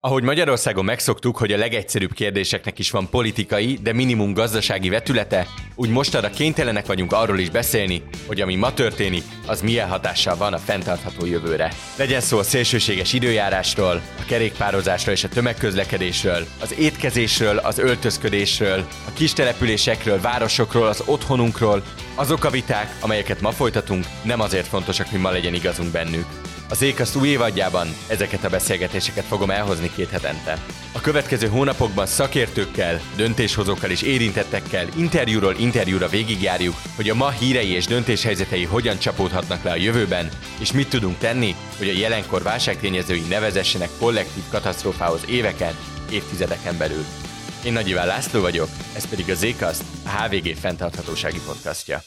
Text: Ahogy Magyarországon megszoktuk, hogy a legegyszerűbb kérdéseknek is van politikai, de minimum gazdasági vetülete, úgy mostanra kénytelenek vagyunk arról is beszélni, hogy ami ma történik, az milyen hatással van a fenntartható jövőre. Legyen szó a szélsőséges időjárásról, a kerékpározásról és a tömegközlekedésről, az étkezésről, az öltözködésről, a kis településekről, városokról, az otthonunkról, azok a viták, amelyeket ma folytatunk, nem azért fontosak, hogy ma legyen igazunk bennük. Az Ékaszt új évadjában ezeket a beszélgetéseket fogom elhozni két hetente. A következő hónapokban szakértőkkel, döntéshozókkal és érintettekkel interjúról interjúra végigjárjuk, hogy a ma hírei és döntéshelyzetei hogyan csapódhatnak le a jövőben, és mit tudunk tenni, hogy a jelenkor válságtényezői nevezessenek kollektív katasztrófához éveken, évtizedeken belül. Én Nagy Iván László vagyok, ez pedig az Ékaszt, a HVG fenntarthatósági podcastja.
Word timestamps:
Ahogy 0.00 0.22
Magyarországon 0.22 0.84
megszoktuk, 0.84 1.36
hogy 1.36 1.52
a 1.52 1.56
legegyszerűbb 1.56 2.12
kérdéseknek 2.12 2.78
is 2.78 2.90
van 2.90 3.08
politikai, 3.10 3.78
de 3.82 3.92
minimum 3.92 4.32
gazdasági 4.32 4.88
vetülete, 4.88 5.46
úgy 5.74 5.88
mostanra 5.88 6.30
kénytelenek 6.30 6.86
vagyunk 6.86 7.12
arról 7.12 7.38
is 7.38 7.50
beszélni, 7.50 8.02
hogy 8.26 8.40
ami 8.40 8.54
ma 8.54 8.74
történik, 8.74 9.22
az 9.46 9.62
milyen 9.62 9.88
hatással 9.88 10.36
van 10.36 10.52
a 10.52 10.58
fenntartható 10.58 11.26
jövőre. 11.26 11.72
Legyen 11.96 12.20
szó 12.20 12.38
a 12.38 12.42
szélsőséges 12.42 13.12
időjárásról, 13.12 14.02
a 14.18 14.24
kerékpározásról 14.26 15.14
és 15.14 15.24
a 15.24 15.28
tömegközlekedésről, 15.28 16.46
az 16.60 16.78
étkezésről, 16.78 17.56
az 17.56 17.78
öltözködésről, 17.78 18.86
a 19.06 19.12
kis 19.12 19.32
településekről, 19.32 20.20
városokról, 20.20 20.86
az 20.86 21.02
otthonunkról, 21.06 21.82
azok 22.18 22.44
a 22.44 22.50
viták, 22.50 22.96
amelyeket 23.00 23.40
ma 23.40 23.50
folytatunk, 23.50 24.04
nem 24.22 24.40
azért 24.40 24.66
fontosak, 24.66 25.08
hogy 25.08 25.20
ma 25.20 25.30
legyen 25.30 25.54
igazunk 25.54 25.90
bennük. 25.90 26.26
Az 26.68 26.82
Ékaszt 26.82 27.16
új 27.16 27.28
évadjában 27.28 27.88
ezeket 28.06 28.44
a 28.44 28.48
beszélgetéseket 28.48 29.24
fogom 29.24 29.50
elhozni 29.50 29.90
két 29.94 30.10
hetente. 30.10 30.58
A 30.92 31.00
következő 31.00 31.48
hónapokban 31.48 32.06
szakértőkkel, 32.06 33.00
döntéshozókkal 33.16 33.90
és 33.90 34.02
érintettekkel 34.02 34.86
interjúról 34.96 35.54
interjúra 35.58 36.08
végigjárjuk, 36.08 36.74
hogy 36.96 37.08
a 37.10 37.14
ma 37.14 37.30
hírei 37.30 37.70
és 37.70 37.86
döntéshelyzetei 37.86 38.64
hogyan 38.64 38.98
csapódhatnak 38.98 39.62
le 39.62 39.70
a 39.70 39.76
jövőben, 39.76 40.28
és 40.60 40.72
mit 40.72 40.88
tudunk 40.88 41.18
tenni, 41.18 41.54
hogy 41.78 41.88
a 41.88 41.98
jelenkor 41.98 42.42
válságtényezői 42.42 43.22
nevezessenek 43.28 43.90
kollektív 43.98 44.42
katasztrófához 44.50 45.22
éveken, 45.26 45.74
évtizedeken 46.10 46.78
belül. 46.78 47.04
Én 47.64 47.72
Nagy 47.72 47.88
Iván 47.88 48.06
László 48.06 48.40
vagyok, 48.40 48.68
ez 48.96 49.08
pedig 49.08 49.30
az 49.30 49.42
Ékaszt, 49.42 49.84
a 50.04 50.08
HVG 50.08 50.56
fenntarthatósági 50.56 51.40
podcastja. 51.46 52.02